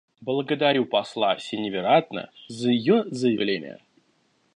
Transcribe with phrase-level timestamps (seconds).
[0.19, 3.77] Благодарю посла Сеневиратне за ее заявление.